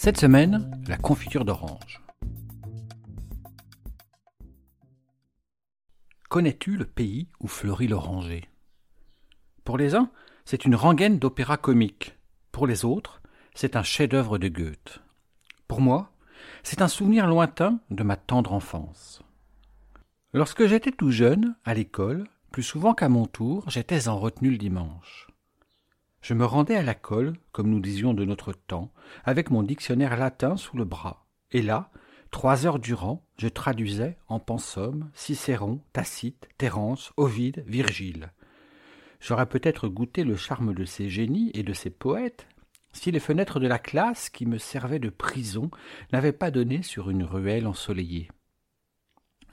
[0.00, 2.00] Cette semaine, la confiture d'orange.
[6.28, 8.44] Connais-tu le pays où fleurit l'oranger?
[9.64, 10.08] Pour les uns,
[10.44, 12.16] c'est une rengaine d'opéra comique.
[12.52, 13.20] Pour les autres,
[13.56, 15.00] c'est un chef-d'œuvre de Goethe.
[15.66, 16.12] Pour moi,
[16.62, 19.20] c'est un souvenir lointain de ma tendre enfance.
[20.32, 24.58] Lorsque j'étais tout jeune, à l'école, plus souvent qu'à mon tour, j'étais en retenue le
[24.58, 25.26] dimanche.
[26.20, 28.92] Je me rendais à la colle, comme nous disions de notre temps,
[29.24, 31.90] avec mon dictionnaire latin sous le bras, et là,
[32.30, 38.32] trois heures durant, je traduisais en pensum Cicéron, Tacite, Terence, Ovide, Virgile.
[39.20, 42.46] J'aurais peut-être goûté le charme de ces génies et de ces poètes
[42.92, 45.70] si les fenêtres de la classe qui me servaient de prison
[46.12, 48.28] n'avaient pas donné sur une ruelle ensoleillée.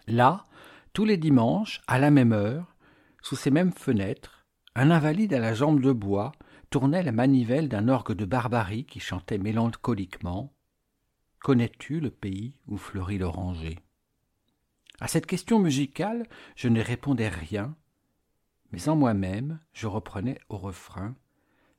[0.08, 0.46] Là,
[0.94, 2.76] tous les dimanches, à la même heure,
[3.22, 6.32] sous ces mêmes fenêtres, un invalide à la jambe de bois
[6.70, 10.54] tournait la manivelle d'un orgue de barbarie qui chantait mélancoliquement
[11.40, 13.80] Connais-tu le pays où fleurit l'oranger?
[15.00, 17.76] À cette question musicale, je ne répondais rien,
[18.72, 21.16] mais en moi-même, je reprenais au refrain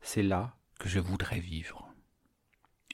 [0.01, 1.93] C'est là que je voudrais vivre.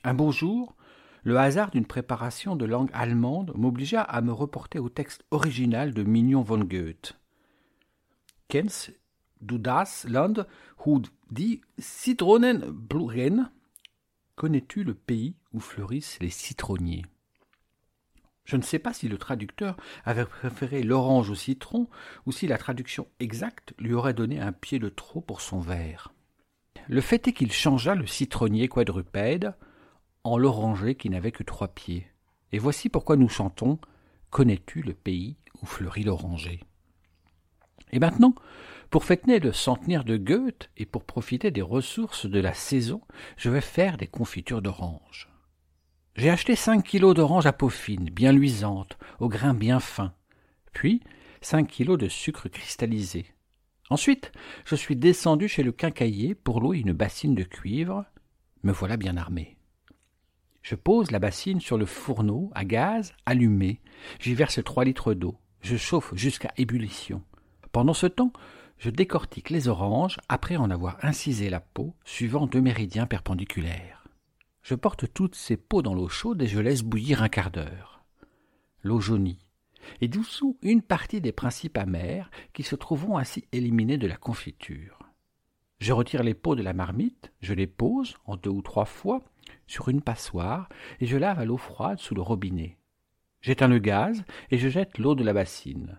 [0.05, 0.77] Un beau jour,
[1.25, 6.03] le hasard d'une préparation de langue allemande m'obligea à me reporter au texte original de
[6.03, 7.19] Mignon von Goethe.
[9.43, 10.47] Du das Land,
[10.87, 13.51] où die Zitronen blühen
[14.35, 17.05] Connais-tu le pays où fleurissent les citronniers?
[18.45, 21.89] Je ne sais pas si le traducteur avait préféré l'orange au citron
[22.27, 26.13] ou si la traduction exacte lui aurait donné un pied de trop pour son vers.
[26.89, 29.55] Le fait est qu'il changea le citronnier quadrupède
[30.25, 32.07] en l'oranger qui n'avait que trois pieds.
[32.51, 33.79] Et voici pourquoi nous chantons
[34.31, 36.61] Connais-tu le pays où fleurit l'oranger?
[37.93, 38.35] Et maintenant,
[38.91, 43.01] pour fêter le centenaire de Goethe et pour profiter des ressources de la saison,
[43.37, 45.29] je vais faire des confitures d'orange.
[46.17, 50.13] J'ai acheté cinq kilos d'oranges à peau fine, bien luisantes, au grain bien fin,
[50.73, 51.01] puis
[51.41, 53.27] cinq kilos de sucre cristallisé.
[53.89, 54.33] Ensuite,
[54.65, 58.05] je suis descendu chez le quincaillier pour louer une bassine de cuivre.
[58.63, 59.57] Me voilà bien armé.
[60.63, 63.81] Je pose la bassine sur le fourneau à gaz allumé.
[64.21, 65.37] J'y verse trois litres d'eau.
[65.61, 67.23] Je chauffe jusqu'à ébullition.
[67.73, 68.33] Pendant ce temps,
[68.77, 74.05] je décortique les oranges après en avoir incisé la peau suivant deux méridiens perpendiculaires.
[74.63, 78.05] Je porte toutes ces peaux dans l'eau chaude et je laisse bouillir un quart d'heure.
[78.83, 79.39] L'eau jaunit
[80.01, 84.99] et dessous une partie des principes amers qui se trouveront ainsi éliminés de la confiture.
[85.81, 89.23] Je retire les peaux de la marmite, je les pose en deux ou trois fois
[89.67, 90.69] sur une passoire
[91.01, 92.77] et je lave à l'eau froide sous le robinet.
[93.41, 95.99] J'éteins le gaz et je jette l'eau de la bassine.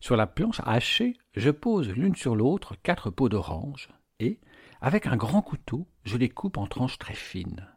[0.00, 4.40] Sur la planche hachée, je pose l'une sur l'autre quatre peaux d'orange, et,
[4.80, 7.68] avec un grand couteau, je les coupe en tranches très fines.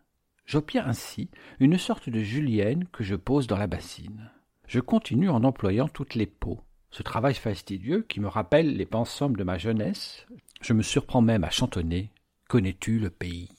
[0.46, 1.30] J'obtiens ainsi
[1.60, 4.32] une sorte de julienne que je pose dans la bassine.
[4.68, 6.62] Je continue en employant toutes les peaux.
[6.92, 10.26] Ce travail fastidieux qui me rappelle les pensums de ma jeunesse,
[10.62, 12.12] je me surprends même à chantonner
[12.48, 13.50] Connais-tu le pays?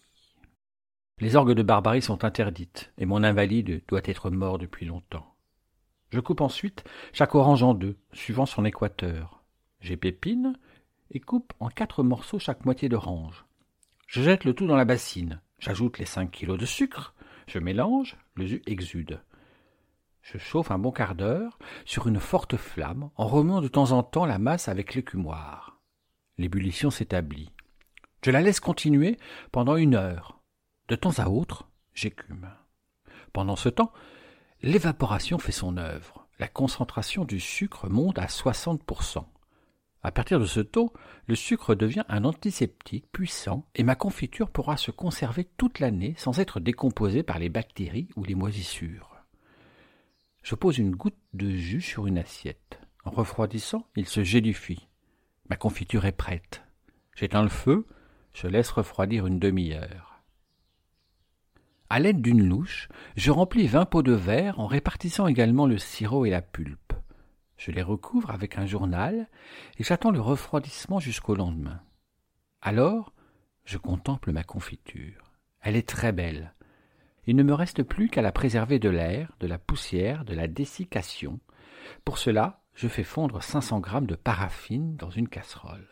[1.20, 5.33] Les orgues de barbarie sont interdites, et mon invalide doit être mort depuis longtemps.
[6.14, 9.42] Je coupe ensuite chaque orange en deux, suivant son équateur.
[9.80, 10.56] J'épépine
[11.10, 13.44] et coupe en quatre morceaux chaque moitié d'orange.
[14.06, 15.40] Je jette le tout dans la bassine.
[15.58, 17.16] J'ajoute les cinq kilos de sucre.
[17.48, 19.24] Je mélange, le jus exude.
[20.22, 24.04] Je chauffe un bon quart d'heure sur une forte flamme en remuant de temps en
[24.04, 25.80] temps la masse avec l'écumoire.
[26.38, 27.50] L'ébullition s'établit.
[28.24, 29.18] Je la laisse continuer
[29.50, 30.38] pendant une heure.
[30.86, 32.48] De temps à autre, j'écume.
[33.32, 33.92] Pendant ce temps,
[34.64, 36.26] L'évaporation fait son œuvre.
[36.38, 39.22] La concentration du sucre monte à 60%.
[40.02, 40.94] À partir de ce taux,
[41.26, 46.40] le sucre devient un antiseptique puissant et ma confiture pourra se conserver toute l'année sans
[46.40, 49.14] être décomposée par les bactéries ou les moisissures.
[50.42, 52.80] Je pose une goutte de jus sur une assiette.
[53.04, 54.88] En refroidissant, il se gélifie.
[55.50, 56.62] Ma confiture est prête.
[57.14, 57.86] J'éteins le feu,
[58.32, 60.13] je laisse refroidir une demi-heure.
[61.90, 66.24] À l'aide d'une louche, je remplis vingt pots de verre en répartissant également le sirop
[66.24, 66.94] et la pulpe.
[67.56, 69.28] Je les recouvre avec un journal
[69.78, 71.80] et j'attends le refroidissement jusqu'au lendemain.
[72.62, 73.12] Alors,
[73.64, 75.32] je contemple ma confiture.
[75.60, 76.54] Elle est très belle.
[77.26, 80.46] Il ne me reste plus qu'à la préserver de l'air, de la poussière, de la
[80.48, 81.40] dessiccation.
[82.04, 85.88] Pour cela, je fais fondre 500 grammes de paraffine dans une casserole.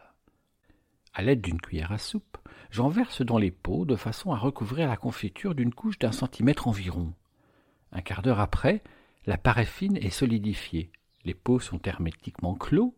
[1.15, 2.39] À l'aide d'une cuillère à soupe,
[2.71, 6.69] j'en verse dans les pots de façon à recouvrir la confiture d'une couche d'un centimètre
[6.69, 7.13] environ.
[7.93, 8.83] Un quart d'heure après,
[9.27, 10.91] la paraffine est solidifiée.
[11.25, 12.95] Les pots sont hermétiquement clos.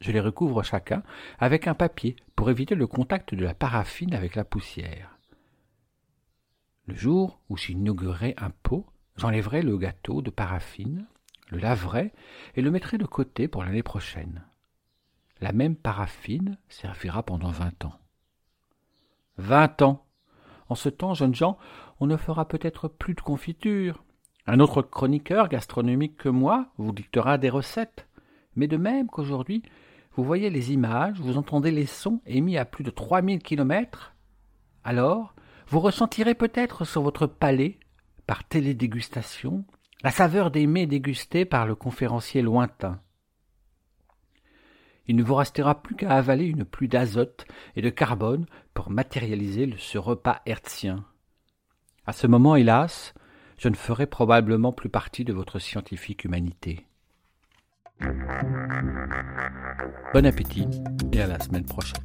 [0.00, 1.04] Je les recouvre chacun
[1.38, 5.16] avec un papier pour éviter le contact de la paraffine avec la poussière.
[6.86, 8.86] Le jour où j'inaugurerai un pot,
[9.16, 11.06] j'enlèverai le gâteau de paraffine,
[11.50, 12.12] le laverai
[12.56, 14.44] et le mettrai de côté pour l'année prochaine.
[15.40, 17.94] La même paraffine servira pendant vingt ans.
[19.38, 20.04] Vingt ans.
[20.68, 21.58] En ce temps, jeunes gens,
[21.98, 24.04] on ne fera peut-être plus de confiture.
[24.46, 28.06] Un autre chroniqueur gastronomique que moi vous dictera des recettes.
[28.54, 29.62] Mais de même qu'aujourd'hui,
[30.12, 34.14] vous voyez les images, vous entendez les sons émis à plus de trois mille kilomètres,
[34.84, 35.34] alors
[35.68, 37.78] vous ressentirez peut-être sur votre palais,
[38.26, 39.64] par télédégustation,
[40.02, 43.00] la saveur des mets dégustés par le conférencier lointain.
[45.06, 49.74] Il ne vous restera plus qu'à avaler une pluie d'azote et de carbone pour matérialiser
[49.78, 51.04] ce repas hertzien.
[52.06, 53.14] À ce moment, hélas,
[53.58, 56.86] je ne ferai probablement plus partie de votre scientifique humanité.
[60.14, 60.66] Bon appétit
[61.12, 62.02] et à la semaine prochaine.